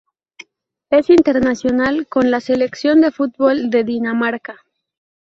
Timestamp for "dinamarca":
3.83-4.57